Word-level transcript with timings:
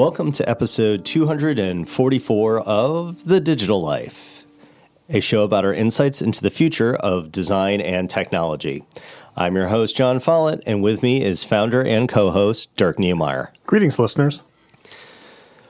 Welcome 0.00 0.32
to 0.32 0.48
episode 0.48 1.04
244 1.04 2.60
of 2.60 3.22
The 3.26 3.38
Digital 3.38 3.82
Life, 3.82 4.46
a 5.10 5.20
show 5.20 5.42
about 5.44 5.66
our 5.66 5.74
insights 5.74 6.22
into 6.22 6.40
the 6.40 6.48
future 6.48 6.94
of 6.94 7.30
design 7.30 7.82
and 7.82 8.08
technology. 8.08 8.82
I'm 9.36 9.54
your 9.56 9.68
host, 9.68 9.94
Jon 9.94 10.18
Follett, 10.18 10.62
and 10.64 10.82
with 10.82 11.02
me 11.02 11.22
is 11.22 11.44
founder 11.44 11.82
and 11.82 12.08
co 12.08 12.30
host 12.30 12.74
Dirk 12.76 12.96
Knemeyer. 12.96 13.48
Greetings, 13.66 13.98
listeners. 13.98 14.44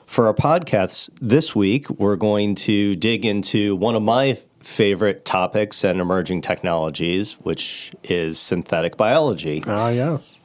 For 0.07 0.29
our 0.29 0.35
podcast 0.35 1.11
this 1.21 1.57
week, 1.57 1.91
we're 1.91 2.15
going 2.15 2.55
to 2.55 2.95
dig 2.95 3.25
into 3.25 3.75
one 3.75 3.97
of 3.97 4.03
my 4.03 4.39
favorite 4.61 5.25
topics 5.25 5.83
and 5.83 6.01
emerging 6.01 6.43
technologies, 6.43 7.33
which 7.41 7.91
is 8.05 8.39
synthetic 8.39 8.97
biology. 8.97 9.65
Ah, 9.67 9.89
yes. 9.89 10.39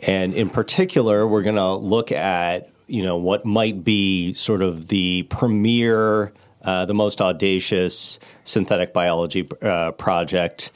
And 0.00 0.34
in 0.34 0.50
particular, 0.50 1.26
we're 1.26 1.42
going 1.42 1.56
to 1.56 1.72
look 1.74 2.12
at 2.12 2.69
you 2.90 3.02
know 3.02 3.16
what 3.16 3.44
might 3.44 3.84
be 3.84 4.34
sort 4.34 4.62
of 4.62 4.88
the 4.88 5.22
premier, 5.24 6.32
uh, 6.62 6.84
the 6.84 6.94
most 6.94 7.20
audacious 7.20 8.18
synthetic 8.44 8.92
biology 8.92 9.48
uh, 9.62 9.92
project. 9.92 10.70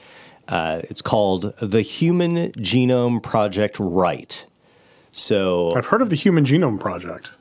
Uh, 0.48 0.82
it's 0.84 1.02
called 1.02 1.56
the 1.58 1.80
Human 1.80 2.52
Genome 2.52 3.22
Project 3.22 3.76
Write. 3.78 4.46
So 5.12 5.74
I've 5.74 5.86
heard 5.86 6.02
of 6.02 6.10
the 6.10 6.16
Human 6.16 6.44
Genome 6.44 6.78
Project. 6.78 7.32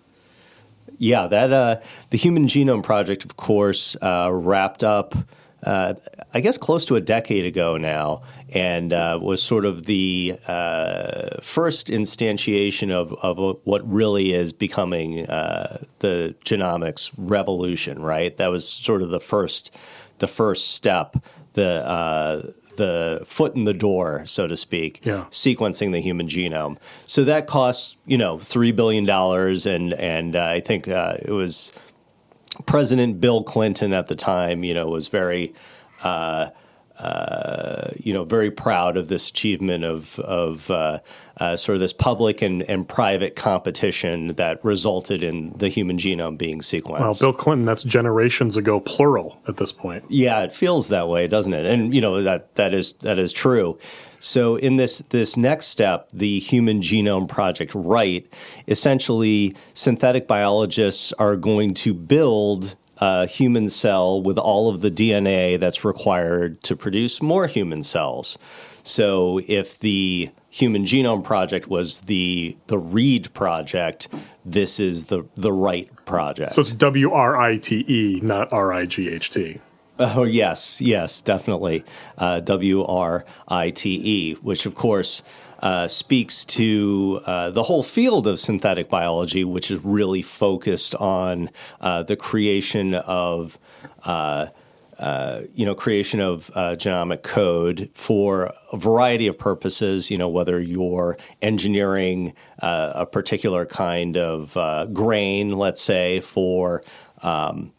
Yeah, 0.97 1.27
that 1.27 1.51
uh, 1.51 1.81
the 2.11 2.17
Human 2.17 2.45
Genome 2.45 2.83
Project, 2.83 3.25
of 3.25 3.35
course, 3.35 3.97
uh, 4.01 4.29
wrapped 4.31 4.83
up. 4.83 5.15
Uh, 5.63 5.93
I 6.33 6.41
guess 6.41 6.57
close 6.57 6.85
to 6.85 6.95
a 6.95 7.01
decade 7.01 7.45
ago 7.45 7.77
now, 7.77 8.23
and 8.49 8.93
uh, 8.93 9.19
was 9.21 9.41
sort 9.41 9.65
of 9.65 9.85
the 9.85 10.37
uh, 10.47 11.41
first 11.41 11.87
instantiation 11.87 12.91
of, 12.91 13.13
of 13.13 13.59
what 13.63 13.89
really 13.91 14.33
is 14.33 14.53
becoming 14.53 15.27
uh, 15.29 15.83
the 15.99 16.35
genomics 16.45 17.11
revolution. 17.17 18.01
Right, 18.01 18.35
that 18.37 18.47
was 18.47 18.67
sort 18.67 19.01
of 19.01 19.09
the 19.09 19.19
first 19.19 19.71
the 20.19 20.27
first 20.27 20.73
step. 20.73 21.15
The 21.53 22.53
the 22.75 23.21
foot 23.25 23.55
in 23.55 23.65
the 23.65 23.73
door, 23.73 24.23
so 24.25 24.47
to 24.47 24.57
speak, 24.57 25.05
yeah. 25.05 25.25
sequencing 25.29 25.91
the 25.91 25.99
human 25.99 26.27
genome. 26.27 26.77
So 27.05 27.23
that 27.25 27.47
costs, 27.47 27.97
you 28.05 28.17
know, 28.17 28.39
three 28.39 28.71
billion 28.71 29.05
dollars, 29.05 29.65
and 29.65 29.93
and 29.93 30.35
uh, 30.35 30.45
I 30.45 30.59
think 30.59 30.87
uh, 30.87 31.17
it 31.21 31.31
was 31.31 31.71
President 32.65 33.19
Bill 33.19 33.43
Clinton 33.43 33.93
at 33.93 34.07
the 34.07 34.15
time, 34.15 34.63
you 34.63 34.73
know, 34.73 34.87
was 34.87 35.07
very. 35.07 35.53
Uh, 36.03 36.49
uh, 37.03 37.91
you 37.99 38.13
know, 38.13 38.23
very 38.23 38.49
proud 38.49 38.95
of 38.95 39.09
this 39.09 39.29
achievement 39.29 39.83
of 39.83 40.17
of 40.19 40.71
uh, 40.71 40.99
uh, 41.37 41.57
sort 41.57 41.75
of 41.75 41.81
this 41.81 41.91
public 41.91 42.41
and, 42.41 42.63
and 42.63 42.87
private 42.87 43.35
competition 43.35 44.27
that 44.35 44.63
resulted 44.63 45.21
in 45.21 45.51
the 45.57 45.67
human 45.67 45.97
genome 45.97 46.37
being 46.37 46.61
sequenced. 46.61 47.01
Well, 47.01 47.17
Bill 47.19 47.33
Clinton, 47.33 47.65
that's 47.65 47.83
generations 47.83 48.55
ago, 48.55 48.79
plural 48.79 49.37
at 49.49 49.57
this 49.57 49.73
point. 49.73 50.05
Yeah, 50.07 50.43
it 50.43 50.53
feels 50.53 50.87
that 50.87 51.09
way, 51.09 51.27
doesn't 51.27 51.53
it? 51.53 51.65
And 51.65 51.93
you 51.93 51.99
know 51.99 52.23
that 52.23 52.55
that 52.55 52.73
is 52.73 52.93
that 53.01 53.19
is 53.19 53.33
true. 53.33 53.77
So 54.19 54.55
in 54.55 54.77
this 54.77 54.99
this 55.09 55.35
next 55.35 55.65
step, 55.65 56.07
the 56.13 56.39
Human 56.39 56.79
Genome 56.79 57.27
Project 57.27 57.73
Write, 57.75 58.33
essentially 58.69 59.57
synthetic 59.73 60.25
biologists 60.25 61.11
are 61.19 61.35
going 61.35 61.73
to 61.73 61.93
build 61.93 62.75
a 63.03 63.25
human 63.25 63.67
cell 63.67 64.21
with 64.21 64.37
all 64.37 64.69
of 64.69 64.79
the 64.79 64.89
DNA 64.89 65.59
that's 65.59 65.83
required 65.83 66.63
to 66.63 66.73
produce 66.73 67.21
more 67.21 67.47
human 67.47 67.83
cells. 67.83 68.37
So 68.81 69.41
if 69.45 69.77
the 69.79 70.29
Human 70.49 70.85
Genome 70.85 71.23
Project 71.23 71.67
was 71.67 72.01
the 72.01 72.55
the 72.67 72.77
READ 72.77 73.33
project, 73.33 74.07
this 74.45 74.79
is 74.79 75.05
the 75.05 75.25
the 75.35 75.51
Write 75.51 75.89
project. 76.05 76.53
So 76.53 76.61
it's 76.61 76.71
W 76.71 77.11
R 77.11 77.35
I 77.35 77.57
T 77.57 77.83
E, 77.87 78.21
not 78.23 78.53
R 78.53 78.71
I 78.71 78.85
G 78.85 79.09
H 79.09 79.29
T. 79.31 79.59
Oh 79.99 80.23
yes, 80.23 80.79
yes, 80.79 81.21
definitely. 81.21 81.83
Uh, 82.17 82.39
w 82.39 82.85
R 82.85 83.25
I 83.49 83.69
T 83.69 84.01
E, 84.03 84.33
which 84.35 84.65
of 84.65 84.75
course 84.75 85.23
uh, 85.63 85.87
speaks 85.87 86.43
to 86.43 87.21
uh, 87.25 87.49
the 87.49 87.63
whole 87.63 87.83
field 87.83 88.27
of 88.27 88.37
synthetic 88.37 88.89
biology, 88.89 89.45
which 89.45 89.71
is 89.71 89.79
really 89.83 90.21
focused 90.21 90.93
on 90.95 91.49
uh, 91.81 92.03
the 92.03 92.17
creation 92.17 92.93
of. 92.93 93.57
Uh, 94.03 94.47
uh, 94.99 95.41
you 95.55 95.65
know, 95.65 95.73
creation 95.73 96.21
of 96.21 96.51
uh, 96.53 96.75
genomic 96.75 97.23
code 97.23 97.89
for 97.95 98.53
a 98.71 98.77
variety 98.77 99.25
of 99.25 99.37
purposes. 99.37 100.11
You 100.11 100.19
know, 100.19 100.29
whether 100.29 100.61
you're 100.61 101.17
engineering 101.41 102.35
a 102.59 103.05
particular 103.05 103.65
kind 103.65 104.15
of 104.15 104.53
grain, 104.93 105.57
let's 105.57 105.81
say, 105.81 106.19
for 106.19 106.83
um, 107.23 107.73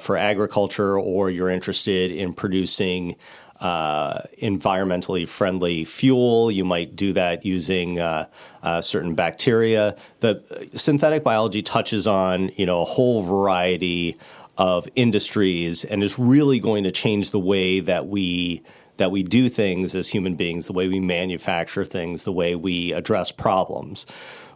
for 0.00 0.16
agriculture, 0.16 0.98
or 0.98 1.30
you're 1.30 1.50
interested 1.50 2.10
in 2.10 2.32
producing 2.32 3.16
uh, 3.64 4.20
environmentally 4.42 5.26
friendly 5.26 5.86
fuel. 5.86 6.50
You 6.50 6.66
might 6.66 6.94
do 6.94 7.14
that 7.14 7.46
using 7.46 7.98
uh, 7.98 8.28
uh, 8.62 8.82
certain 8.82 9.14
bacteria. 9.14 9.96
The 10.20 10.42
synthetic 10.74 11.24
biology 11.24 11.62
touches 11.62 12.06
on 12.06 12.50
you 12.56 12.66
know 12.66 12.82
a 12.82 12.84
whole 12.84 13.22
variety 13.22 14.18
of 14.58 14.86
industries 14.94 15.82
and 15.82 16.02
is 16.02 16.18
really 16.18 16.60
going 16.60 16.84
to 16.84 16.90
change 16.90 17.30
the 17.30 17.40
way 17.40 17.80
that 17.80 18.06
we 18.06 18.62
that 18.98 19.10
we 19.10 19.22
do 19.22 19.48
things 19.48 19.96
as 19.96 20.08
human 20.08 20.36
beings, 20.36 20.66
the 20.66 20.74
way 20.74 20.86
we 20.86 21.00
manufacture 21.00 21.86
things, 21.86 22.24
the 22.24 22.32
way 22.32 22.54
we 22.54 22.92
address 22.92 23.32
problems. 23.32 24.04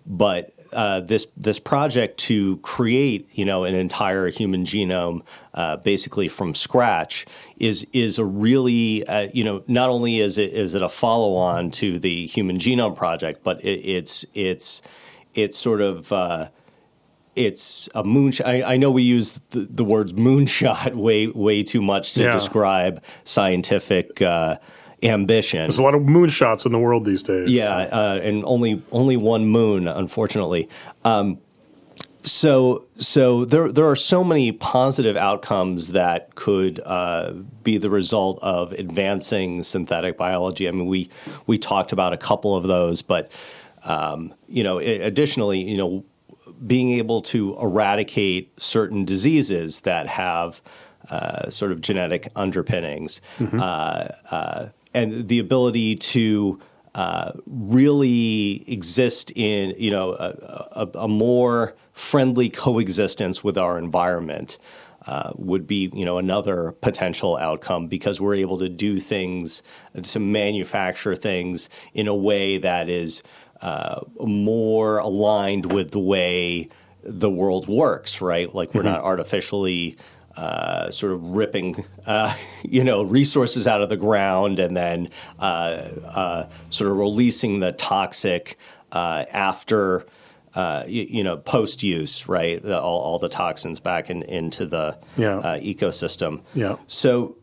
But 0.07 0.53
uh, 0.73 1.01
this 1.01 1.27
this 1.37 1.59
project 1.59 2.19
to 2.19 2.57
create 2.59 3.29
you 3.33 3.45
know 3.45 3.65
an 3.65 3.75
entire 3.75 4.29
human 4.29 4.65
genome 4.65 5.23
uh, 5.55 5.77
basically 5.77 6.29
from 6.29 6.55
scratch 6.55 7.27
is 7.59 7.87
is 7.93 8.19
a 8.19 8.25
really 8.25 9.07
uh, 9.07 9.29
you 9.33 9.45
know 9.45 9.63
not 9.67 9.89
only 9.89 10.21
is 10.21 10.39
it 10.39 10.53
is 10.53 10.75
it 10.75 10.83
a 10.83 10.89
follow 10.89 11.35
on 11.35 11.71
to 11.71 11.99
the 11.99 12.27
Human 12.27 12.59
Genome 12.59 12.97
Project, 12.97 13.43
but 13.43 13.65
it, 13.65 13.81
it's 13.85 14.25
it's 14.35 14.83
it's 15.35 15.57
sort 15.57 15.81
of 15.81 16.13
uh, 16.13 16.49
it's 17.37 17.89
a 17.95 18.03
moonshot. 18.03 18.45
I, 18.45 18.75
I, 18.75 18.77
know 18.77 18.91
we 18.91 19.03
use 19.03 19.41
the, 19.51 19.61
the, 19.61 19.85
words 19.85 20.13
moonshot 20.13 20.95
way 20.97 21.29
way 21.29 21.63
too 21.63 21.81
much 21.81 22.15
to 22.15 22.25
yeah. 22.25 22.33
describe 22.33 23.03
scientific 23.25 24.21
uh, 24.21 24.59
ambition. 25.03 25.61
There's 25.61 25.79
a 25.79 25.83
lot 25.83 25.95
of 25.95 26.03
moonshots 26.03 26.67
in 26.67 26.73
the 26.73 26.79
world 26.79 27.05
these 27.05 27.23
days. 27.23 27.51
Yeah, 27.51 27.77
uh, 27.77 28.21
and 28.23 28.45
only 28.45 28.83
only 28.93 29.17
one 29.17 29.47
moon, 29.47 29.89
unfortunately. 29.89 30.69
Um, 31.05 31.39
so 32.23 32.85
so 32.99 33.45
there 33.45 33.71
there 33.71 33.89
are 33.89 33.97
so 33.97 34.25
many 34.25 34.53
positive 34.53 35.17
outcomes 35.17 35.89
that 35.93 36.35
could 36.35 36.81
uh, 36.85 37.33
be 37.63 37.79
the 37.79 37.91
result 37.91 38.39
of 38.43 38.73
advancing 38.73 39.63
synthetic 39.63 40.17
biology. 40.17 40.69
I 40.69 40.73
mean, 40.73 40.87
we 40.87 41.11
we 41.47 41.59
talked 41.59 41.93
about 41.93 42.13
a 42.13 42.19
couple 42.19 42.57
of 42.57 42.65
those, 42.65 43.03
but 43.03 43.31
um, 43.85 44.35
you 44.49 44.63
know, 44.63 44.79
additionally, 44.79 45.61
you 45.61 45.77
know, 45.77 46.05
being 46.67 46.93
able 46.93 47.23
to 47.23 47.57
eradicate 47.59 48.61
certain 48.61 49.05
diseases 49.05 49.83
that 49.83 50.07
have 50.09 50.61
uh, 51.11 51.49
sort 51.51 51.73
of 51.73 51.81
genetic 51.81 52.29
underpinnings. 52.37 53.21
Mm-hmm. 53.39 53.61
Uh, 53.61 54.09
uh 54.31 54.69
and 54.95 55.29
the 55.29 55.39
ability 55.39 55.97
to 55.97 56.59
uh, 56.95 57.33
really 57.47 58.65
exist 58.67 59.31
in 59.37 59.75
you 59.79 59.91
know 59.91 60.13
a, 60.13 60.69
a, 60.73 60.89
a, 61.01 61.09
more 61.09 61.77
friendly 61.93 62.49
coexistence 62.49 63.45
with 63.45 63.57
our 63.57 63.79
environment 63.79 64.59
uh, 65.07 65.33
would 65.37 65.67
be 65.67 65.91
you 65.95 66.05
know 66.05 66.19
another 66.19 66.73
potential 66.81 67.37
outcome 67.37 67.87
because 67.87 68.21
we're 68.21 68.35
able 68.35 68.59
to 68.59 68.69
do 68.69 68.99
things 68.99 69.63
to 70.03 70.19
manufacture 70.19 71.15
things 71.15 71.69
in 71.95 72.09
a 72.09 72.15
way 72.15 72.59
that 72.59 72.89
is 72.89 73.23
uh, 73.61 74.01
more 74.25 74.99
aligned 74.99 75.73
with 75.73 75.93
the 75.93 76.01
way 76.01 76.69
the 77.03 77.31
world 77.31 77.69
works 77.69 78.21
right 78.21 78.55
like 78.55 78.75
we're 78.75 78.83
mm-hmm. 78.83 78.93
not 78.93 79.05
artificially 79.05 79.97
uh, 80.39 80.89
sort 80.89 81.13
of 81.13 81.23
ripping, 81.23 81.85
uh, 82.07 82.33
you 82.63 82.85
know, 82.85 83.03
resources 83.03 83.67
out 83.67 83.83
of 83.83 83.89
the 83.89 83.97
ground 83.97 84.61
and 84.61 84.77
then 84.77 85.11
uh, 85.41 85.89
uh 86.05 86.49
sort 86.71 86.91
of 86.91 86.97
releasing 86.97 87.59
the 87.59 87.73
toxic 87.73 88.57
uh, 88.93 89.25
after, 89.33 90.07
you, 90.87 91.03
you, 91.11 91.25
know, 91.25 91.37
post 91.37 91.83
use, 91.83 92.29
right? 92.29 92.63
The, 92.63 92.81
all, 92.81 93.01
all, 93.01 93.19
the 93.19 93.29
toxins 93.29 93.81
back 93.81 94.11
in, 94.11 94.23
into 94.23 94.65
the 94.65 94.97
yeah. 95.17 95.59
ecosystem. 95.61 96.43
Yeah. 96.55 96.77
So, 96.87 97.37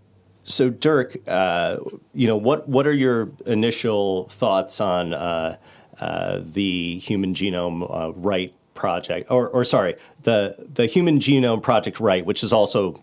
so 0.44 0.70
Dirk, 0.70 1.16
you 1.16 2.28
know, 2.28 2.38
what 2.38 2.70
what 2.70 2.88
are 2.88 2.94
your 2.94 3.30
initial 3.46 4.30
thoughts 4.30 4.80
on 4.80 5.10
the 5.10 6.98
Human 7.00 7.34
Genome 7.34 8.14
Write 8.16 8.54
project, 8.76 9.32
or, 9.32 9.50
or 9.50 9.64
sorry, 9.64 9.96
the 10.24 10.56
the 10.74 10.86
Human 10.86 11.20
Genome 11.20 11.64
Project 11.64 12.00
Write, 12.00 12.26
which 12.26 12.44
is 12.44 12.54
also 12.54 13.02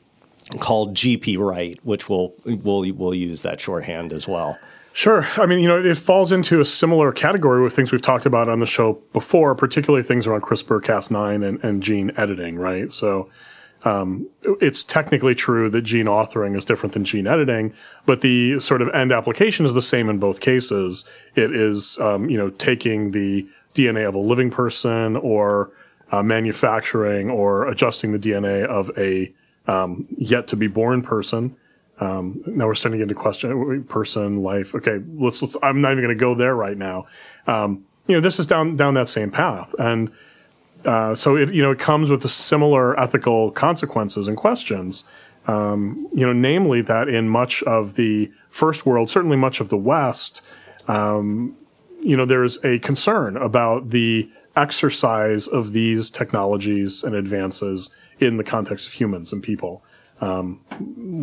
called 0.61 0.95
GP 0.95 1.39
Write, 1.39 1.81
which 1.85 2.09
we'll 2.09 2.33
we'll 2.45 2.93
we'll 2.93 3.15
use 3.15 3.43
that 3.43 3.61
shorthand 3.61 4.13
as 4.13 4.29
well. 4.29 4.59
Sure. 4.95 5.27
I 5.39 5.47
mean, 5.47 5.59
you 5.59 5.69
know, 5.69 5.83
it 5.83 5.97
falls 5.97 6.33
into 6.33 6.61
a 6.61 6.67
similar 6.67 7.13
category 7.13 7.63
with 7.63 7.75
things 7.75 7.91
we've 7.93 8.03
talked 8.03 8.27
about 8.27 8.51
on 8.51 8.61
the 8.61 8.67
show 8.67 9.01
before, 9.15 9.55
particularly 9.55 10.03
things 10.03 10.27
around 10.27 10.43
CRISPR 10.43 10.83
Cas9 10.83 11.49
and, 11.49 11.65
and 11.65 11.83
gene 11.83 12.13
editing, 12.19 12.59
right? 12.59 12.93
So, 12.93 13.31
um, 13.85 14.29
it's 14.61 14.85
technically 14.85 15.35
true 15.35 15.69
that 15.71 15.83
gene 15.83 16.07
authoring 16.07 16.57
is 16.57 16.65
different 16.65 16.93
than 16.93 17.05
gene 17.05 17.27
editing, 17.27 17.73
but 18.07 18.21
the 18.21 18.61
sort 18.61 18.81
of 18.81 18.89
end 18.91 19.13
application 19.13 19.67
is 19.67 19.75
the 19.75 19.83
same 19.83 20.09
in 20.09 20.19
both 20.19 20.41
cases. 20.41 21.05
It 21.35 21.55
is, 21.55 21.99
um, 21.99 22.31
you 22.31 22.37
know, 22.37 22.51
taking 22.51 23.11
the 23.11 23.49
DNA 23.75 24.07
of 24.07 24.15
a 24.15 24.19
living 24.19 24.51
person 24.51 25.17
or 25.17 25.71
uh, 26.11 26.23
manufacturing 26.23 27.31
or 27.31 27.67
adjusting 27.69 28.13
the 28.13 28.19
DNA 28.19 28.65
of 28.65 28.91
a 28.97 29.33
um, 29.67 30.07
yet 30.17 30.47
to 30.49 30.57
be 30.57 30.67
born 30.67 31.03
person. 31.03 31.57
Um, 32.01 32.43
now 32.47 32.67
we're 32.67 32.75
starting 32.75 33.01
into 33.01 33.15
question 33.15 33.85
person 33.85 34.43
life. 34.43 34.75
Okay, 34.75 35.01
let's. 35.15 35.41
let's 35.41 35.57
I'm 35.63 35.81
not 35.81 35.93
even 35.93 36.05
going 36.05 36.17
to 36.17 36.21
go 36.21 36.35
there 36.35 36.55
right 36.55 36.77
now. 36.77 37.07
Um, 37.47 37.85
you 38.09 38.15
know, 38.17 38.21
this 38.21 38.41
is 38.41 38.47
down 38.47 38.77
down 38.77 38.95
that 38.95 39.09
same 39.09 39.31
path, 39.31 39.75
and 39.79 40.11
uh, 40.85 41.15
so 41.15 41.37
it 41.37 41.53
you 41.55 41.63
know 41.63 41.71
it 41.71 41.79
comes 41.79 42.11
with 42.11 42.23
the 42.23 42.29
similar 42.29 42.99
ethical 42.99 43.51
consequences 43.53 44.27
and 44.27 44.37
questions. 44.37 45.05
Um, 45.47 46.09
you 46.13 46.27
know, 46.27 46.33
namely 46.33 46.83
that 46.83 47.09
in 47.09 47.29
much 47.29 47.63
of 47.65 47.95
the 47.95 48.33
first 48.49 48.87
world, 48.87 49.11
certainly 49.11 49.37
much 49.37 49.61
of 49.61 49.69
the 49.69 49.77
West, 49.77 50.43
um, 50.89 51.57
you 52.03 52.17
know, 52.17 52.25
there's 52.25 52.63
a 52.65 52.79
concern 52.81 53.37
about 53.37 53.91
the 53.91 54.31
exercise 54.57 55.47
of 55.47 55.73
these 55.73 56.11
technologies 56.11 57.03
and 57.03 57.15
advances 57.15 57.91
in 58.19 58.37
the 58.37 58.45
context 58.45 58.87
of 58.87 58.93
humans 58.93 59.33
and 59.33 59.43
people, 59.43 59.83
um, 60.21 60.61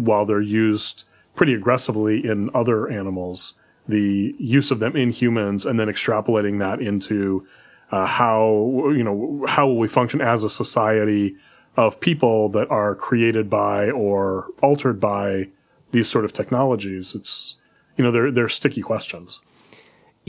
while 0.06 0.26
they're 0.26 0.42
used 0.42 1.04
pretty 1.36 1.54
aggressively 1.54 2.26
in 2.26 2.50
other 2.54 2.90
animals. 2.90 3.54
The 3.88 4.36
use 4.38 4.72
of 4.72 4.80
them 4.80 4.96
in 4.96 5.12
humans 5.12 5.66
and 5.66 5.80
then 5.80 5.88
extrapolating 5.88 6.60
that 6.60 6.82
into 6.82 7.46
uh, 7.92 8.06
how 8.06 8.92
you 8.96 9.04
know 9.04 9.46
how 9.48 9.68
will 9.68 9.78
we 9.78 9.88
function 9.88 10.22
as 10.22 10.44
a 10.44 10.50
society 10.50 11.36
of 11.76 12.00
people 12.00 12.50
that 12.50 12.70
are 12.70 12.94
created 12.94 13.50
by 13.50 13.90
or 13.90 14.48
altered 14.62 15.00
by 15.00 15.50
these 15.92 16.08
sort 16.08 16.26
of 16.26 16.34
technologies. 16.34 17.16
It's 17.16 17.56
you 17.98 18.04
know 18.04 18.12
they're 18.12 18.32
they're 18.32 18.50
sticky 18.50 18.82
questions. 18.82 19.42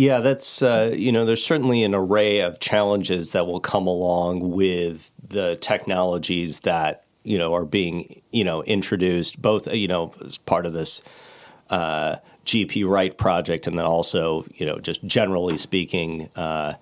Yeah, 0.01 0.21
that's 0.21 0.63
uh, 0.63 0.95
you 0.97 1.13
know 1.13 1.27
there's 1.27 1.45
certainly 1.45 1.85
an 1.85 1.95
array 1.95 2.39
of 2.39 2.59
challenges 2.59 3.33
that 3.33 3.47
will 3.47 3.61
come 3.61 3.87
along 3.87 4.51
with 4.51 5.13
the 5.23 5.57
technologies 5.57 6.61
that 6.61 7.05
you 7.23 7.37
know 7.37 7.53
are 7.53 7.67
being 7.67 8.23
you 8.31 8.43
know 8.43 8.63
introduced 8.63 9.43
both 9.43 9.71
you 9.71 9.89
know 9.89 10.15
as 10.25 10.39
part 10.39 10.65
of 10.65 10.73
this 10.73 11.03
uh, 11.69 12.17
GP 12.47 12.89
Write 12.89 13.19
project 13.19 13.67
and 13.67 13.79
then 13.79 13.85
also 13.85 14.47
you 14.55 14.65
know 14.65 14.79
just 14.79 15.05
generally 15.05 15.59
speaking 15.59 16.31
uh, 16.35 16.77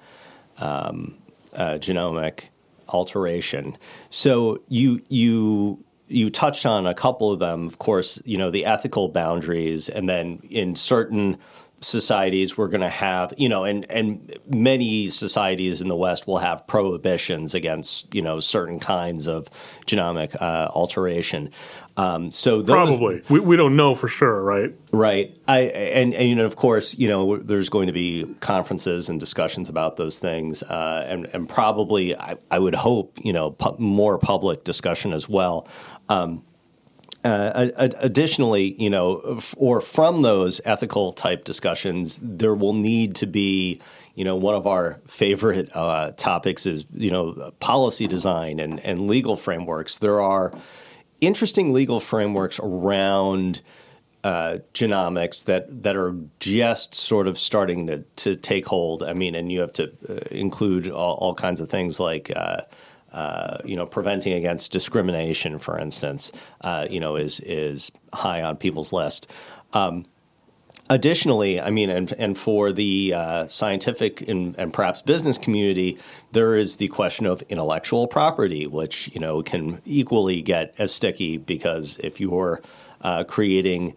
um, 0.58 1.16
uh, 1.54 1.72
genomic 1.72 2.50
alteration. 2.86 3.76
So 4.10 4.62
you 4.68 5.02
you 5.08 5.84
you 6.06 6.30
touched 6.30 6.64
on 6.64 6.86
a 6.86 6.94
couple 6.94 7.32
of 7.32 7.40
them, 7.40 7.66
of 7.66 7.78
course, 7.78 8.22
you 8.24 8.38
know, 8.38 8.50
the 8.50 8.64
ethical 8.64 9.08
boundaries, 9.08 9.88
and 9.88 10.08
then 10.08 10.40
in 10.48 10.76
certain 10.76 11.36
societies 11.80 12.58
we're 12.58 12.68
going 12.68 12.80
to 12.80 12.88
have 12.88 13.32
you 13.36 13.48
know 13.48 13.64
and 13.64 13.90
and 13.90 14.36
many 14.48 15.08
societies 15.08 15.80
in 15.80 15.88
the 15.88 15.96
west 15.96 16.26
will 16.26 16.38
have 16.38 16.66
prohibitions 16.66 17.54
against 17.54 18.12
you 18.14 18.22
know 18.22 18.40
certain 18.40 18.80
kinds 18.80 19.28
of 19.28 19.48
genomic 19.86 20.34
uh, 20.40 20.68
alteration. 20.74 21.50
Um, 21.96 22.30
so 22.30 22.62
those, 22.62 22.74
probably. 22.74 23.22
We, 23.28 23.40
we 23.40 23.56
don't 23.56 23.74
know 23.74 23.96
for 23.96 24.06
sure 24.06 24.40
right? 24.42 24.72
Right. 24.92 25.36
I 25.48 25.60
and, 25.60 26.14
and 26.14 26.28
you 26.28 26.34
know 26.34 26.46
of 26.46 26.56
course 26.56 26.96
you 26.96 27.08
know 27.08 27.36
there's 27.36 27.68
going 27.68 27.86
to 27.86 27.92
be 27.92 28.24
conferences 28.40 29.08
and 29.08 29.18
discussions 29.20 29.68
about 29.68 29.96
those 29.96 30.18
things 30.18 30.62
uh, 30.62 31.04
and 31.08 31.26
and 31.32 31.48
probably 31.48 32.16
I, 32.16 32.36
I 32.50 32.58
would 32.58 32.74
hope 32.74 33.18
you 33.22 33.32
know 33.32 33.52
pu- 33.52 33.76
more 33.78 34.18
public 34.18 34.64
discussion 34.64 35.12
as 35.12 35.28
well. 35.28 35.68
Um, 36.08 36.42
uh, 37.24 37.68
additionally, 37.76 38.74
you 38.80 38.90
know, 38.90 39.40
or 39.56 39.80
from 39.80 40.22
those 40.22 40.60
ethical 40.64 41.12
type 41.12 41.44
discussions, 41.44 42.20
there 42.22 42.54
will 42.54 42.74
need 42.74 43.16
to 43.16 43.26
be, 43.26 43.80
you 44.14 44.24
know, 44.24 44.36
one 44.36 44.54
of 44.54 44.66
our 44.66 45.00
favorite 45.06 45.68
uh, 45.74 46.12
topics 46.16 46.64
is, 46.64 46.84
you 46.92 47.10
know, 47.10 47.52
policy 47.58 48.06
design 48.06 48.60
and, 48.60 48.78
and 48.80 49.06
legal 49.06 49.36
frameworks. 49.36 49.98
There 49.98 50.20
are 50.20 50.52
interesting 51.20 51.72
legal 51.72 51.98
frameworks 51.98 52.60
around 52.62 53.62
uh, 54.24 54.58
genomics 54.74 55.44
that 55.44 55.82
that 55.82 55.96
are 55.96 56.14
just 56.40 56.94
sort 56.94 57.26
of 57.26 57.38
starting 57.38 57.86
to 57.86 57.98
to 58.16 58.34
take 58.34 58.66
hold. 58.66 59.02
I 59.02 59.12
mean, 59.12 59.34
and 59.34 59.50
you 59.50 59.60
have 59.60 59.72
to 59.74 59.92
uh, 60.08 60.14
include 60.30 60.88
all, 60.88 61.14
all, 61.14 61.34
kinds 61.34 61.60
of 61.60 61.68
things 61.68 62.00
like 62.00 62.32
uh, 62.34 62.62
uh, 63.12 63.58
you 63.64 63.74
know, 63.76 63.86
preventing 63.86 64.34
against 64.34 64.72
discrimination, 64.72 65.58
for 65.58 65.78
instance, 65.78 66.32
uh, 66.60 66.86
you 66.90 67.00
know, 67.00 67.16
is 67.16 67.40
is 67.40 67.90
high 68.12 68.42
on 68.42 68.56
people's 68.56 68.92
list. 68.92 69.30
Um, 69.72 70.06
additionally, 70.90 71.60
I 71.60 71.70
mean, 71.70 71.90
and, 71.90 72.12
and 72.12 72.36
for 72.36 72.72
the 72.72 73.12
uh, 73.14 73.46
scientific 73.46 74.22
and, 74.22 74.56
and, 74.58 74.72
perhaps 74.72 75.02
business 75.02 75.38
community, 75.38 75.98
there 76.32 76.54
is 76.56 76.76
the 76.76 76.88
question 76.88 77.26
of 77.26 77.42
intellectual 77.48 78.06
property, 78.06 78.66
which 78.66 79.08
you 79.12 79.20
know 79.20 79.42
can 79.42 79.80
equally 79.84 80.42
get 80.42 80.74
as 80.78 80.92
sticky 80.94 81.36
because 81.38 81.98
if 82.02 82.20
you're 82.20 82.62
uh, 83.02 83.24
creating 83.24 83.94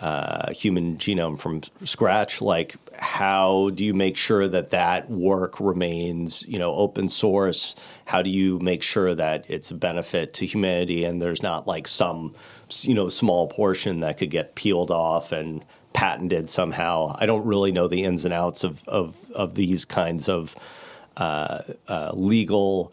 uh, 0.00 0.52
human 0.52 0.96
genome 0.96 1.38
from 1.38 1.62
scratch 1.84 2.40
like 2.40 2.76
how 2.98 3.70
do 3.74 3.84
you 3.84 3.94
make 3.94 4.16
sure 4.16 4.48
that 4.48 4.70
that 4.70 5.10
work 5.10 5.60
remains 5.60 6.42
you 6.46 6.58
know 6.58 6.74
open 6.74 7.08
source? 7.08 7.74
How 8.04 8.22
do 8.22 8.30
you 8.30 8.58
make 8.58 8.82
sure 8.82 9.14
that 9.14 9.44
it's 9.48 9.70
a 9.70 9.74
benefit 9.74 10.34
to 10.34 10.46
humanity 10.46 11.04
and 11.04 11.20
there's 11.20 11.42
not 11.42 11.66
like 11.66 11.86
some 11.86 12.34
you 12.82 12.94
know 12.94 13.08
small 13.08 13.46
portion 13.48 14.00
that 14.00 14.18
could 14.18 14.30
get 14.30 14.54
peeled 14.54 14.90
off 14.90 15.32
and 15.32 15.64
patented 15.92 16.50
somehow? 16.50 17.14
I 17.18 17.26
don't 17.26 17.46
really 17.46 17.72
know 17.72 17.88
the 17.88 18.04
ins 18.04 18.24
and 18.24 18.34
outs 18.34 18.64
of 18.64 18.86
of, 18.88 19.16
of 19.32 19.54
these 19.54 19.84
kinds 19.84 20.28
of 20.28 20.54
uh, 21.16 21.60
uh, 21.88 22.10
legal 22.14 22.92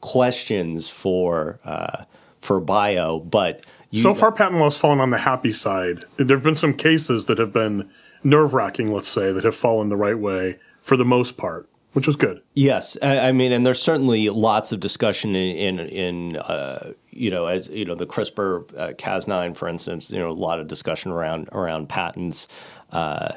questions 0.00 0.88
for 0.88 1.58
uh, 1.64 2.04
for 2.40 2.60
bio 2.60 3.18
but 3.18 3.64
you, 3.96 4.02
so 4.02 4.14
far, 4.14 4.32
patent 4.32 4.58
law 4.58 4.64
has 4.64 4.76
fallen 4.76 5.00
on 5.00 5.10
the 5.10 5.18
happy 5.18 5.52
side. 5.52 6.04
There 6.16 6.36
have 6.36 6.44
been 6.44 6.54
some 6.54 6.74
cases 6.74 7.26
that 7.26 7.38
have 7.38 7.52
been 7.52 7.88
nerve 8.22 8.54
wracking, 8.54 8.92
let's 8.92 9.08
say, 9.08 9.32
that 9.32 9.44
have 9.44 9.56
fallen 9.56 9.88
the 9.88 9.96
right 9.96 10.18
way 10.18 10.58
for 10.82 10.96
the 10.96 11.04
most 11.04 11.36
part, 11.36 11.68
which 11.92 12.08
is 12.08 12.16
good. 12.16 12.42
Yes, 12.54 12.96
I 13.02 13.32
mean, 13.32 13.52
and 13.52 13.64
there's 13.64 13.80
certainly 13.80 14.28
lots 14.28 14.72
of 14.72 14.80
discussion 14.80 15.34
in 15.34 15.78
in, 15.78 15.88
in 15.88 16.36
uh, 16.36 16.92
you 17.10 17.30
know 17.30 17.46
as 17.46 17.68
you 17.68 17.84
know 17.84 17.94
the 17.94 18.06
CRISPR 18.06 18.78
uh, 18.78 18.92
Cas9, 18.92 19.56
for 19.56 19.68
instance. 19.68 20.10
You 20.10 20.18
know, 20.18 20.30
a 20.30 20.32
lot 20.32 20.60
of 20.60 20.68
discussion 20.68 21.10
around 21.10 21.48
around 21.52 21.88
patents 21.88 22.48
uh, 22.92 23.32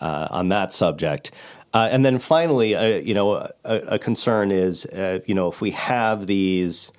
uh 0.00 0.28
on 0.30 0.48
that 0.48 0.72
subject. 0.72 1.30
Uh, 1.74 1.88
and 1.90 2.04
then 2.04 2.18
finally, 2.18 2.74
uh, 2.74 2.84
you 2.84 3.14
know, 3.14 3.48
a, 3.64 3.76
a 3.86 3.98
concern 3.98 4.50
is, 4.50 4.86
you 5.24 5.34
know, 5.34 5.48
if 5.48 5.62
we 5.62 5.70
have 5.70 6.26
these 6.26 6.92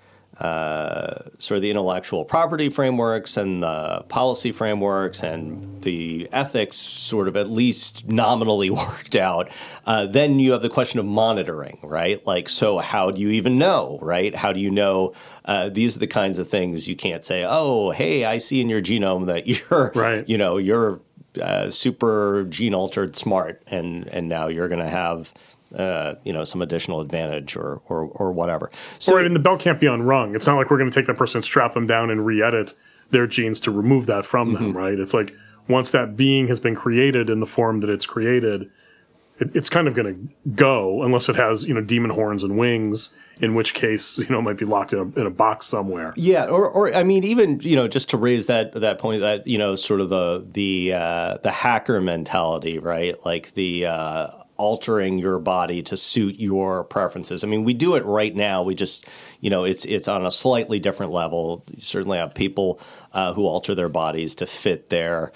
uh, 0.44 1.30
sort 1.38 1.56
of 1.56 1.62
the 1.62 1.70
intellectual 1.70 2.26
property 2.26 2.70
frameworks 2.70 3.38
and 3.38 3.64
the 3.64 4.04
policy 4.10 4.52
frameworks 4.52 5.24
and 5.24 5.82
the 5.84 6.28
ethics 6.34 6.76
sort 6.76 7.30
of 7.30 7.38
at 7.38 7.50
least 7.50 8.06
nominally 8.10 8.70
worked 8.70 9.16
out, 9.16 9.50
uh, 9.86 10.06
then 10.06 10.40
you 10.40 10.52
have 10.52 10.62
the 10.62 10.70
question 10.70 11.00
of 11.00 11.06
monitoring, 11.06 11.80
right? 11.82 12.26
Like, 12.28 12.50
so 12.50 12.80
how 12.80 13.10
do 13.10 13.22
you 13.22 13.30
even 13.30 13.58
know, 13.58 14.00
right? 14.02 14.36
How 14.36 14.52
do 14.52 14.60
you 14.60 14.70
know 14.70 15.14
uh, 15.46 15.70
these 15.70 15.96
are 15.96 16.00
the 16.00 16.08
kinds 16.08 16.38
of 16.38 16.50
things 16.50 16.90
you 16.90 16.96
can't 16.98 17.24
say, 17.24 17.46
oh, 17.48 17.92
hey, 17.92 18.26
I 18.26 18.38
see 18.38 18.60
in 18.60 18.68
your 18.68 18.82
genome 18.82 19.28
that 19.28 19.48
you're, 19.70 19.94
right. 19.96 20.28
you 20.28 20.38
know, 20.38 20.58
you're 20.58 21.00
uh, 21.42 21.70
super 21.70 22.46
gene 22.50 22.74
altered 22.74 23.16
smart, 23.16 23.62
and 23.68 24.08
and 24.08 24.30
now 24.30 24.48
you're 24.48 24.68
going 24.68 24.84
to 24.84 24.90
have 24.90 25.34
uh, 25.76 26.16
you 26.24 26.34
know 26.34 26.44
some 26.44 26.62
additional 26.62 27.02
advantage 27.02 27.56
or 27.56 27.82
or, 27.90 28.06
or 28.06 28.32
whatever. 28.32 28.72
So, 29.00 29.16
right, 29.16 29.26
and 29.26 29.36
the 29.36 29.40
bell 29.40 29.58
can't 29.58 29.80
be 29.80 29.88
unrung. 29.88 30.36
It's 30.36 30.48
not 30.48 30.56
like 30.56 30.70
we're 30.70 30.78
going 30.78 30.90
to 30.90 30.96
take 30.96 31.08
that 31.08 31.18
person, 31.18 31.42
strap 31.42 31.74
them 31.74 31.88
down, 31.88 32.10
and 32.10 32.26
re-edit 32.26 32.74
their 33.10 33.28
genes 33.28 33.60
to 33.62 33.72
remove 33.72 34.06
that 34.08 34.26
from 34.26 34.54
them. 34.54 34.70
Mm-hmm. 34.70 34.78
Right? 34.78 35.00
It's 35.00 35.14
like 35.14 35.36
once 35.68 35.92
that 35.92 36.16
being 36.16 36.48
has 36.48 36.60
been 36.60 36.76
created 36.76 37.30
in 37.30 37.40
the 37.40 37.46
form 37.46 37.80
that 37.82 37.90
it's 37.90 38.06
created, 38.06 38.70
it, 39.44 39.56
it's 39.56 39.70
kind 39.70 39.88
of 39.88 39.94
going 39.94 40.08
to 40.08 40.52
go 40.52 41.04
unless 41.04 41.30
it 41.30 41.36
has 41.36 41.66
you 41.66 41.74
know 41.74 41.82
demon 41.82 42.12
horns 42.12 42.44
and 42.44 42.58
wings. 42.58 43.16
In 43.42 43.56
which 43.56 43.74
case, 43.74 44.20
you 44.20 44.28
know, 44.30 44.38
it 44.38 44.44
might 44.44 44.58
be 44.58 44.66
locked 44.66 44.94
in 44.94 45.00
a, 45.00 45.20
in 45.20 45.26
a 45.26 45.32
box 45.32 45.66
somewhere. 45.66 46.14
Yeah, 46.16 46.46
or, 46.46 46.70
or 46.70 46.94
I 46.94 47.04
mean, 47.04 47.24
even 47.24 47.60
you 47.62 47.76
know, 47.76 47.88
just 47.88 48.12
to 48.12 48.18
raise 48.18 48.46
that 48.46 48.74
that 48.74 49.00
point, 49.00 49.22
that 49.22 49.48
you 49.48 49.58
know, 49.58 49.76
sort 49.76 50.02
of 50.02 50.10
the 50.10 50.46
the 50.52 50.94
uh, 50.94 51.38
the 51.42 51.50
hacker 51.50 52.00
mentality, 52.00 52.78
right? 52.78 53.16
Like 53.26 53.56
the 53.56 53.88
uh, 53.88 54.28
altering 54.58 55.18
your 55.18 55.40
body 55.40 55.82
to 55.82 55.98
suit 55.98 56.40
your 56.40 56.84
preferences. 56.84 57.44
I 57.44 57.48
mean, 57.48 57.64
we 57.64 57.74
do 57.74 57.96
it 57.96 58.06
right 58.06 58.36
now. 58.36 58.64
We 58.64 58.76
just, 58.76 59.08
you 59.42 59.50
know, 59.50 59.64
it's 59.64 59.84
it's 59.86 60.08
on 60.08 60.26
a 60.26 60.32
slightly 60.32 60.80
different 60.80 61.12
level. 61.12 61.66
You 61.72 61.82
certainly 61.82 62.20
have 62.20 62.34
people 62.36 62.80
uh, 63.14 63.34
who 63.34 63.46
alter 63.46 63.74
their 63.74 63.90
bodies 63.90 64.36
to 64.36 64.46
fit 64.46 64.90
their 64.90 65.32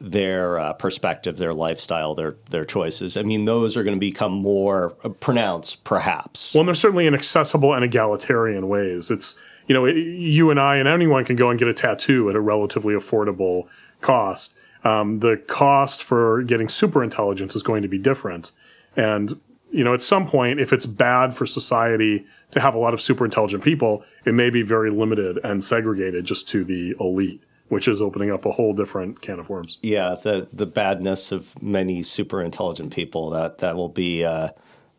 their 0.00 0.58
uh, 0.58 0.72
perspective, 0.74 1.38
their 1.38 1.54
lifestyle, 1.54 2.14
their 2.14 2.36
their 2.50 2.64
choices. 2.64 3.16
I 3.16 3.22
mean, 3.22 3.44
those 3.44 3.76
are 3.76 3.82
going 3.82 3.96
to 3.96 4.00
become 4.00 4.32
more 4.32 4.90
pronounced, 5.20 5.84
perhaps. 5.84 6.54
Well, 6.54 6.64
they're 6.64 6.74
certainly 6.74 7.06
in 7.06 7.14
accessible 7.14 7.72
and 7.74 7.84
egalitarian 7.84 8.68
ways. 8.68 9.10
It's 9.10 9.38
you 9.66 9.74
know, 9.74 9.86
you 9.86 10.50
and 10.50 10.60
I 10.60 10.76
and 10.76 10.88
anyone 10.88 11.24
can 11.24 11.36
go 11.36 11.50
and 11.50 11.58
get 11.58 11.68
a 11.68 11.74
tattoo 11.74 12.30
at 12.30 12.36
a 12.36 12.40
relatively 12.40 12.94
affordable 12.94 13.66
cost. 14.00 14.58
Um, 14.84 15.18
the 15.18 15.42
cost 15.48 16.04
for 16.04 16.42
getting 16.42 16.68
super 16.68 17.02
intelligence 17.02 17.56
is 17.56 17.62
going 17.62 17.82
to 17.82 17.88
be 17.88 17.98
different, 17.98 18.52
and 18.96 19.40
you 19.72 19.82
know, 19.82 19.94
at 19.94 20.02
some 20.02 20.28
point, 20.28 20.60
if 20.60 20.72
it's 20.72 20.86
bad 20.86 21.34
for 21.34 21.44
society 21.44 22.24
to 22.52 22.60
have 22.60 22.74
a 22.74 22.78
lot 22.78 22.94
of 22.94 23.00
super 23.00 23.24
intelligent 23.24 23.64
people, 23.64 24.04
it 24.24 24.32
may 24.32 24.48
be 24.48 24.62
very 24.62 24.90
limited 24.90 25.38
and 25.42 25.64
segregated 25.64 26.24
just 26.24 26.48
to 26.50 26.64
the 26.64 26.94
elite 27.00 27.42
which 27.68 27.88
is 27.88 28.00
opening 28.00 28.30
up 28.30 28.44
a 28.44 28.52
whole 28.52 28.72
different 28.72 29.20
can 29.20 29.38
of 29.38 29.48
worms. 29.48 29.78
Yeah, 29.82 30.16
the 30.22 30.48
the 30.52 30.66
badness 30.66 31.32
of 31.32 31.60
many 31.62 32.02
super 32.02 32.42
intelligent 32.42 32.92
people 32.92 33.30
that 33.30 33.58
that 33.58 33.76
will 33.76 33.88
be, 33.88 34.24
uh, 34.24 34.50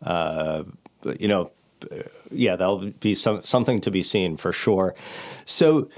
uh, 0.01 0.63
you 1.19 1.27
know, 1.27 1.51
yeah, 2.31 2.55
that'll 2.55 2.89
be 2.91 3.15
some, 3.15 3.41
something 3.43 3.81
to 3.81 3.91
be 3.91 4.03
seen 4.03 4.37
for 4.37 4.51
sure. 4.51 4.95
So. 5.45 5.89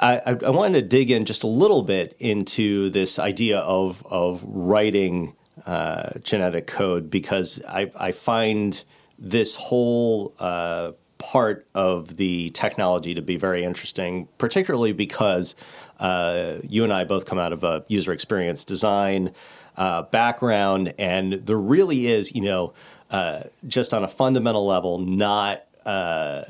I, 0.00 0.20
I 0.44 0.50
wanted 0.50 0.80
to 0.80 0.86
dig 0.86 1.10
in 1.10 1.24
just 1.24 1.42
a 1.42 1.48
little 1.48 1.82
bit 1.82 2.14
into 2.20 2.88
this 2.90 3.18
idea 3.18 3.58
of 3.58 4.06
of 4.06 4.44
writing 4.46 5.34
uh, 5.66 6.10
genetic 6.22 6.68
code 6.68 7.10
because 7.10 7.60
I, 7.66 7.90
I 7.96 8.12
find 8.12 8.84
this 9.18 9.56
whole 9.56 10.34
uh, 10.38 10.92
part 11.18 11.66
of 11.74 12.16
the 12.16 12.50
technology 12.50 13.14
to 13.14 13.22
be 13.22 13.36
very 13.36 13.64
interesting, 13.64 14.28
particularly 14.38 14.92
because 14.92 15.54
uh, 15.98 16.54
you 16.62 16.84
and 16.84 16.92
I 16.92 17.04
both 17.04 17.26
come 17.26 17.38
out 17.38 17.52
of 17.52 17.64
a 17.64 17.84
user 17.88 18.12
experience 18.12 18.64
design 18.64 19.32
uh, 19.76 20.02
background, 20.02 20.94
and 20.98 21.34
there 21.34 21.58
really 21.58 22.06
is, 22.06 22.34
you 22.34 22.42
know, 22.42 22.72
uh, 23.10 23.42
just 23.66 23.94
on 23.94 24.04
a 24.04 24.08
fundamental 24.08 24.66
level, 24.66 24.98
not 24.98 25.64
uh, 25.86 26.44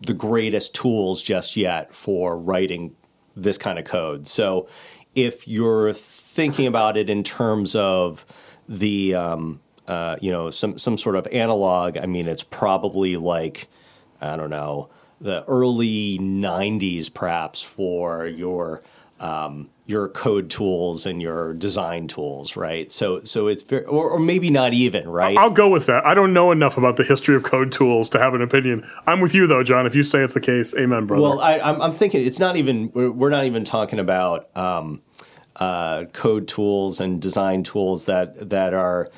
the 0.00 0.14
greatest 0.14 0.74
tools 0.74 1.22
just 1.22 1.56
yet 1.56 1.94
for 1.94 2.36
writing 2.36 2.94
this 3.36 3.56
kind 3.58 3.78
of 3.78 3.84
code. 3.84 4.26
So 4.26 4.68
if 5.14 5.48
you're 5.48 5.92
thinking 5.92 6.66
about 6.66 6.96
it 6.96 7.08
in 7.08 7.22
terms 7.22 7.74
of 7.74 8.24
the 8.68 9.14
um, 9.14 9.60
uh, 9.88 10.16
you 10.20 10.30
know 10.30 10.50
some 10.50 10.78
some 10.78 10.96
sort 10.96 11.16
of 11.16 11.26
analog, 11.28 11.96
I 11.96 12.06
mean, 12.06 12.28
it's 12.28 12.42
probably 12.42 13.16
like 13.16 13.68
I 14.22 14.36
don't 14.36 14.50
know 14.50 14.88
the 15.20 15.44
early 15.44 16.18
'90s, 16.18 17.12
perhaps 17.12 17.62
for 17.62 18.26
your 18.26 18.82
um, 19.20 19.70
your 19.86 20.08
code 20.08 20.50
tools 20.50 21.06
and 21.06 21.22
your 21.22 21.54
design 21.54 22.08
tools, 22.08 22.56
right? 22.56 22.90
So, 22.90 23.22
so 23.24 23.46
it's 23.46 23.62
very, 23.62 23.84
or, 23.84 24.10
or, 24.10 24.18
maybe 24.18 24.50
not 24.50 24.72
even, 24.72 25.08
right? 25.08 25.36
I'll 25.36 25.50
go 25.50 25.68
with 25.68 25.86
that. 25.86 26.04
I 26.04 26.14
don't 26.14 26.32
know 26.32 26.50
enough 26.50 26.76
about 26.76 26.96
the 26.96 27.04
history 27.04 27.36
of 27.36 27.42
code 27.42 27.70
tools 27.70 28.08
to 28.10 28.18
have 28.18 28.34
an 28.34 28.42
opinion. 28.42 28.84
I'm 29.06 29.20
with 29.20 29.34
you 29.34 29.46
though, 29.46 29.62
Jon. 29.62 29.86
If 29.86 29.94
you 29.94 30.02
say 30.02 30.22
it's 30.22 30.34
the 30.34 30.40
case, 30.40 30.74
amen, 30.76 31.06
brother. 31.06 31.22
Well, 31.22 31.40
I, 31.40 31.58
am 31.58 31.94
thinking 31.94 32.26
it's 32.26 32.40
not 32.40 32.56
even. 32.56 32.90
We're 32.92 33.30
not 33.30 33.44
even 33.44 33.64
talking 33.64 33.98
about 33.98 34.54
um, 34.56 35.02
uh, 35.56 36.04
code 36.06 36.48
tools 36.48 37.00
and 37.00 37.20
design 37.20 37.62
tools 37.62 38.06
that 38.06 38.50
that 38.50 38.74
are 38.74 39.08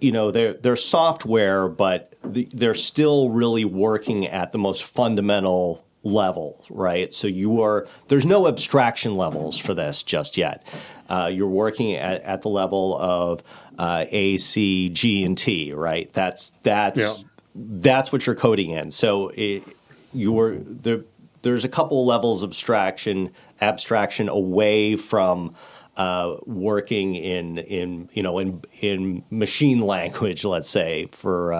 you 0.00 0.12
know 0.12 0.30
they're 0.30 0.54
they're 0.54 0.76
software, 0.76 1.68
but 1.68 2.14
they're 2.26 2.74
still 2.74 3.30
really 3.30 3.64
working 3.64 4.26
at 4.26 4.52
the 4.52 4.58
most 4.58 4.84
fundamental 4.84 5.84
level, 6.06 6.64
right? 6.70 7.12
So 7.12 7.26
you 7.26 7.60
are 7.62 7.86
there's 8.08 8.24
no 8.24 8.46
abstraction 8.46 9.14
levels 9.14 9.58
for 9.58 9.74
this 9.74 10.02
just 10.02 10.36
yet. 10.36 10.66
Uh, 11.08 11.30
you're 11.32 11.48
working 11.48 11.94
at, 11.94 12.22
at 12.22 12.42
the 12.42 12.48
level 12.48 12.96
of 12.96 13.42
uh, 13.78 14.06
A, 14.10 14.36
C, 14.38 14.88
G, 14.88 15.24
and 15.24 15.36
T, 15.36 15.72
right? 15.72 16.10
That's 16.12 16.50
that's 16.62 17.00
yeah. 17.00 17.14
that's 17.54 18.12
what 18.12 18.26
you're 18.26 18.36
coding 18.36 18.70
in. 18.70 18.90
So 18.90 19.30
it, 19.34 19.64
you're 20.12 20.56
there. 20.56 21.00
There's 21.42 21.64
a 21.64 21.68
couple 21.68 22.04
levels 22.04 22.42
of 22.42 22.50
abstraction 22.50 23.32
abstraction 23.60 24.28
away 24.28 24.96
from 24.96 25.54
uh, 25.96 26.36
working 26.44 27.14
in 27.14 27.58
in 27.58 28.08
you 28.12 28.22
know 28.22 28.38
in 28.38 28.62
in 28.80 29.24
machine 29.30 29.78
language, 29.86 30.44
let's 30.44 30.68
say 30.68 31.08
for 31.12 31.52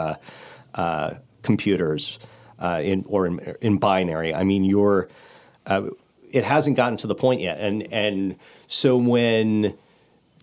uh, 0.76 1.14
computers 1.42 2.18
uh, 2.58 2.80
in 2.82 3.04
or 3.08 3.26
in, 3.26 3.38
in, 3.60 3.78
binary. 3.78 4.34
I 4.34 4.44
mean, 4.44 4.64
you're 4.64 5.08
uh, 5.66 5.88
it 6.32 6.44
hasn't 6.44 6.76
gotten 6.76 6.96
to 6.98 7.06
the 7.06 7.14
point 7.14 7.40
yet, 7.40 7.58
and 7.60 7.90
and 7.92 8.36
so 8.66 8.96
when 8.96 9.76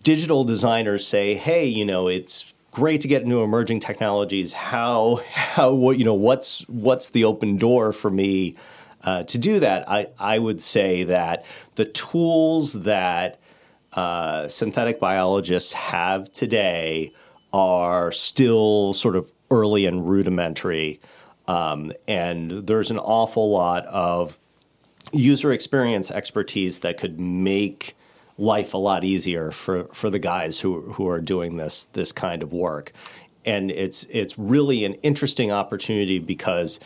digital 0.02 0.44
designers 0.44 1.06
say, 1.06 1.34
"Hey, 1.34 1.66
you 1.66 1.84
know, 1.84 2.08
it's 2.08 2.52
great 2.70 3.00
to 3.02 3.08
get 3.08 3.22
into 3.22 3.42
emerging 3.42 3.80
technologies. 3.80 4.52
How 4.52 5.22
how 5.32 5.72
what 5.72 5.98
you 5.98 6.04
know 6.04 6.14
what's 6.14 6.68
what's 6.68 7.10
the 7.10 7.24
open 7.24 7.56
door 7.56 7.92
for 7.92 8.10
me 8.10 8.56
uh, 9.02 9.24
to 9.24 9.38
do 9.38 9.60
that?" 9.60 9.88
I 9.88 10.08
I 10.18 10.38
would 10.38 10.60
say 10.60 11.04
that 11.04 11.44
the 11.74 11.84
tools 11.84 12.72
that 12.84 13.40
uh, 13.92 14.48
synthetic 14.48 15.00
biologists 15.00 15.72
have 15.72 16.32
today 16.32 17.12
are 17.52 18.10
still 18.10 18.92
sort 18.92 19.14
of 19.14 19.32
early 19.54 19.86
and 19.86 20.08
rudimentary. 20.08 21.00
Um, 21.46 21.92
and 22.08 22.66
there's 22.66 22.90
an 22.90 22.98
awful 22.98 23.50
lot 23.50 23.84
of 23.86 24.38
user 25.12 25.52
experience 25.52 26.10
expertise 26.10 26.80
that 26.80 26.98
could 26.98 27.20
make 27.20 27.96
life 28.36 28.74
a 28.74 28.78
lot 28.78 29.04
easier 29.04 29.50
for, 29.50 29.84
for 29.92 30.10
the 30.10 30.18
guys 30.18 30.58
who, 30.60 30.80
who 30.94 31.08
are 31.08 31.20
doing 31.20 31.56
this 31.56 31.84
this 31.92 32.12
kind 32.12 32.42
of 32.42 32.52
work. 32.52 32.92
And 33.44 33.70
it's 33.70 34.06
it's 34.10 34.38
really 34.38 34.84
an 34.84 34.94
interesting 35.02 35.52
opportunity 35.52 36.18
because 36.18 36.80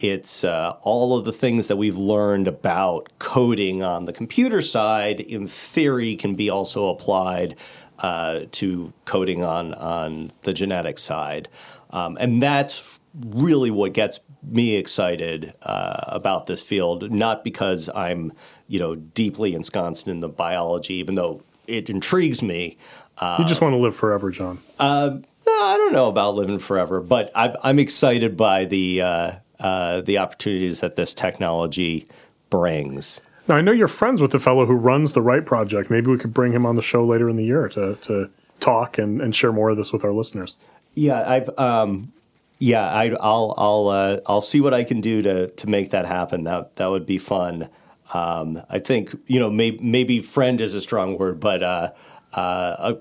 it's 0.00 0.44
uh, 0.44 0.76
all 0.82 1.18
of 1.18 1.24
the 1.24 1.32
things 1.32 1.68
that 1.68 1.76
we've 1.76 1.96
learned 1.96 2.48
about 2.48 3.10
coding 3.18 3.82
on 3.82 4.04
the 4.04 4.12
computer 4.12 4.62
side, 4.62 5.20
in 5.20 5.46
theory, 5.46 6.16
can 6.16 6.34
be 6.34 6.48
also 6.50 6.88
applied 6.88 7.56
uh, 7.98 8.42
to 8.52 8.92
coding 9.04 9.42
on, 9.42 9.74
on 9.74 10.30
the 10.42 10.52
genetic 10.52 10.98
side. 10.98 11.48
Um, 11.90 12.16
and 12.20 12.42
that's 12.42 12.98
really 13.14 13.70
what 13.70 13.94
gets 13.94 14.20
me 14.42 14.76
excited 14.76 15.54
uh, 15.62 16.00
about 16.06 16.46
this 16.46 16.62
field, 16.62 17.10
not 17.10 17.44
because 17.44 17.90
I'm, 17.94 18.32
you 18.68 18.78
know, 18.78 18.94
deeply 18.94 19.54
ensconced 19.54 20.08
in 20.08 20.20
the 20.20 20.28
biology, 20.28 20.94
even 20.94 21.14
though 21.14 21.42
it 21.66 21.90
intrigues 21.90 22.42
me. 22.42 22.76
you 23.20 23.44
just 23.44 23.60
want 23.60 23.72
to 23.72 23.78
live 23.78 23.96
forever, 23.96 24.30
Jon. 24.30 24.58
Uh, 24.78 25.18
no, 25.46 25.62
I 25.62 25.76
don't 25.76 25.92
know 25.92 26.08
about 26.08 26.34
living 26.34 26.58
forever, 26.58 27.00
but 27.00 27.30
I'm, 27.34 27.56
I'm 27.62 27.78
excited 27.78 28.36
by 28.36 28.66
the 28.66 29.02
uh, 29.02 29.32
uh, 29.60 30.00
the 30.02 30.18
opportunities 30.18 30.80
that 30.80 30.96
this 30.96 31.14
technology 31.14 32.06
brings. 32.50 33.20
Now, 33.48 33.56
I 33.56 33.60
know 33.60 33.72
you're 33.72 33.88
friends 33.88 34.20
with 34.20 34.30
the 34.30 34.38
fellow 34.38 34.66
who 34.66 34.74
runs 34.74 35.12
the 35.12 35.22
Write 35.22 35.46
Project. 35.46 35.90
Maybe 35.90 36.10
we 36.10 36.18
could 36.18 36.34
bring 36.34 36.52
him 36.52 36.66
on 36.66 36.76
the 36.76 36.82
show 36.82 37.04
later 37.04 37.28
in 37.28 37.36
the 37.36 37.44
year 37.44 37.68
to, 37.70 37.96
to 37.96 38.30
talk 38.60 38.98
and, 38.98 39.22
and 39.22 39.34
share 39.34 39.52
more 39.52 39.70
of 39.70 39.76
this 39.76 39.92
with 39.92 40.04
our 40.04 40.12
listeners. 40.12 40.56
Yeah, 40.94 41.22
I've 41.28 41.50
um, 41.58 42.12
yeah, 42.58 42.88
I, 42.88 43.08
will 43.08 43.54
I'll 43.56 43.88
uh, 43.88 44.20
I'll 44.26 44.40
see 44.40 44.60
what 44.60 44.74
I 44.74 44.84
can 44.84 45.00
do 45.00 45.22
to 45.22 45.48
to 45.48 45.66
make 45.68 45.90
that 45.90 46.06
happen. 46.06 46.44
That 46.44 46.74
that 46.76 46.86
would 46.86 47.06
be 47.06 47.18
fun. 47.18 47.68
Um, 48.12 48.62
I 48.68 48.78
think 48.78 49.14
you 49.26 49.38
know 49.38 49.50
may, 49.50 49.72
maybe 49.80 50.20
friend 50.20 50.60
is 50.60 50.74
a 50.74 50.80
strong 50.80 51.16
word, 51.18 51.40
but 51.40 51.62
uh, 51.62 51.92
uh, 52.32 52.94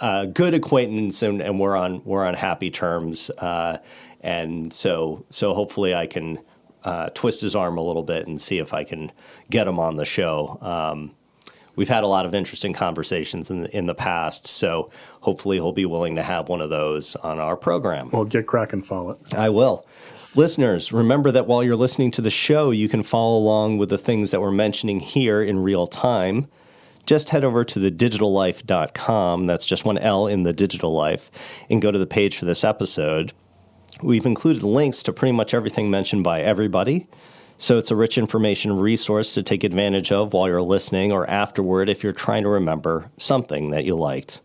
a, 0.00 0.06
a, 0.06 0.26
good 0.26 0.54
acquaintance, 0.54 1.22
and, 1.22 1.40
and, 1.40 1.58
we're 1.58 1.76
on 1.76 2.02
we're 2.04 2.26
on 2.26 2.34
happy 2.34 2.70
terms. 2.70 3.30
Uh, 3.38 3.78
and 4.20 4.72
so 4.72 5.24
so 5.30 5.54
hopefully 5.54 5.94
I 5.94 6.06
can 6.06 6.38
uh, 6.84 7.10
twist 7.10 7.40
his 7.40 7.56
arm 7.56 7.78
a 7.78 7.82
little 7.82 8.02
bit 8.02 8.26
and 8.26 8.40
see 8.40 8.58
if 8.58 8.74
I 8.74 8.84
can 8.84 9.12
get 9.50 9.66
him 9.66 9.78
on 9.78 9.96
the 9.96 10.04
show. 10.04 10.58
Um, 10.60 11.14
we've 11.78 11.88
had 11.88 12.02
a 12.02 12.08
lot 12.08 12.26
of 12.26 12.34
interesting 12.34 12.72
conversations 12.72 13.50
in 13.50 13.62
the, 13.62 13.76
in 13.76 13.86
the 13.86 13.94
past, 13.94 14.48
so 14.48 14.90
hopefully 15.20 15.58
he'll 15.58 15.72
be 15.72 15.86
willing 15.86 16.16
to 16.16 16.22
have 16.24 16.48
one 16.48 16.60
of 16.60 16.70
those 16.70 17.14
on 17.16 17.38
our 17.38 17.56
program. 17.56 18.10
Well, 18.10 18.24
get 18.24 18.48
cracking, 18.48 18.82
Follett. 18.82 19.18
I 19.32 19.48
will. 19.50 19.86
Listeners, 20.34 20.92
remember 20.92 21.30
that 21.30 21.46
while 21.46 21.62
you're 21.62 21.76
listening 21.76 22.10
to 22.10 22.20
the 22.20 22.30
show, 22.30 22.72
you 22.72 22.88
can 22.88 23.04
follow 23.04 23.38
along 23.38 23.78
with 23.78 23.90
the 23.90 23.96
things 23.96 24.32
that 24.32 24.40
we're 24.40 24.50
mentioning 24.50 24.98
here 24.98 25.40
in 25.40 25.60
real 25.60 25.86
time. 25.86 26.48
Just 27.06 27.28
head 27.30 27.44
over 27.44 27.64
to 27.64 27.78
thedigitallife.com, 27.78 29.46
that's 29.46 29.64
just 29.64 29.84
one 29.84 29.98
L 29.98 30.26
in 30.26 30.42
the 30.42 30.52
digital 30.52 30.92
life, 30.92 31.30
and 31.70 31.80
go 31.80 31.92
to 31.92 31.98
the 31.98 32.06
page 32.08 32.36
for 32.36 32.44
this 32.44 32.64
episode. 32.64 33.32
We've 34.02 34.26
included 34.26 34.64
links 34.64 35.04
to 35.04 35.12
pretty 35.12 35.32
much 35.32 35.54
everything 35.54 35.90
mentioned 35.90 36.24
by 36.24 36.40
everybody. 36.40 37.06
So 37.60 37.76
it's 37.76 37.90
a 37.90 37.96
rich 37.96 38.18
information 38.18 38.78
resource 38.78 39.34
to 39.34 39.42
take 39.42 39.64
advantage 39.64 40.12
of 40.12 40.32
while 40.32 40.46
you're 40.46 40.62
listening 40.62 41.10
or 41.10 41.28
afterward 41.28 41.88
if 41.88 42.04
you're 42.04 42.12
trying 42.12 42.44
to 42.44 42.48
remember 42.48 43.10
something 43.18 43.72
that 43.72 43.84
you 43.84 43.96
liked. 43.96 44.40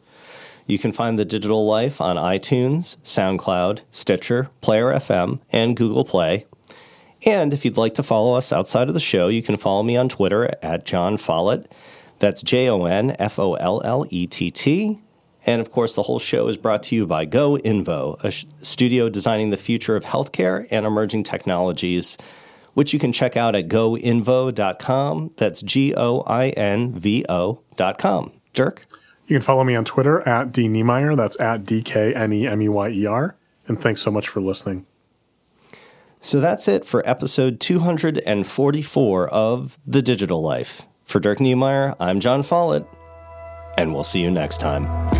You 0.66 0.80
can 0.80 0.92
find 0.92 1.20
The 1.20 1.24
Digital 1.24 1.64
Life 1.68 2.02
on 2.02 2.16
iTunes, 2.16 2.98
SoundCloud, 3.04 3.82
Stitcher, 3.92 4.50
Player 4.62 4.88
FM, 4.94 5.40
and 5.52 5.78
Google 5.78 6.04
Play. 6.04 6.48
And 7.24 7.54
if 7.54 7.64
you'd 7.64 7.78
like 7.78 7.94
to 7.96 8.04
follow 8.04 8.34
us 8.34 8.52
outside 8.52 8.88
of 8.88 8.96
the 8.96 9.00
show, 9.00 9.28
you 9.28 9.44
can 9.44 9.58
follow 9.58 9.84
me 9.84 9.96
on 9.96 10.10
Twitter 10.10 10.50
at 10.64 10.86
Jon 10.86 11.18
Follett. 11.18 11.72
That's 12.18 12.42
J 12.42 12.68
O 12.68 12.86
N 12.86 13.16
F 13.20 13.38
O 13.38 13.54
L 13.54 13.80
L 13.86 14.08
E 14.10 14.26
T 14.26 14.50
T. 14.50 15.00
And 15.46 15.62
of 15.62 15.72
course, 15.72 15.94
the 15.94 16.04
whole 16.04 16.20
show 16.20 16.48
is 16.48 16.58
brought 16.58 16.82
to 16.84 16.96
you 16.96 17.06
by 17.06 17.26
Go 17.26 17.58
Invo, 17.58 18.22
a 18.24 18.32
studio 18.66 19.08
designing 19.08 19.52
the 19.52 19.58
future 19.58 19.96
of 19.96 20.04
healthcare 20.04 20.68
and 20.72 20.86
emerging 20.86 21.26
technologies, 21.26 22.18
which 22.74 22.94
you 22.94 23.00
can 23.00 23.12
check 23.12 23.38
out 23.38 23.56
at 23.56 23.68
goinvo.com. 23.68 25.32
That's 25.38 25.62
G 25.62 25.94
O 25.96 26.22
I 26.22 26.50
N 26.50 26.94
V 26.94 27.26
O.com. 27.30 28.32
Dirk? 28.54 28.86
You 29.26 29.36
can 29.36 29.42
follow 29.42 29.64
me 29.64 29.76
on 29.76 29.86
Twitter 29.86 30.28
at 30.28 30.52
D 30.52 30.68
Knemeyer. 30.68 31.16
That's 31.16 31.40
at 31.40 31.64
D 31.64 31.82
K 31.82 32.14
N 32.14 32.34
E 32.34 32.48
M 32.48 32.62
E 32.62 32.70
Y 32.70 32.90
E 32.90 33.06
R. 33.06 33.36
And 33.68 33.82
thanks 33.82 34.02
so 34.02 34.12
much 34.12 34.28
for 34.28 34.42
listening. 34.42 34.86
So 36.20 36.40
that's 36.40 36.68
it 36.70 36.86
for 36.86 37.08
episode 37.08 37.60
244 37.60 39.28
of 39.28 39.78
The 39.86 40.02
Digital 40.02 40.42
Life. 40.42 40.84
For 41.04 41.20
Dirk 41.20 41.40
Knemeyer, 41.40 41.98
I'm 42.00 42.22
Jon 42.22 42.44
Follett, 42.44 42.88
and 43.78 43.94
we'll 43.94 44.04
see 44.04 44.22
you 44.22 44.32
next 44.32 44.60
time. 44.60 45.13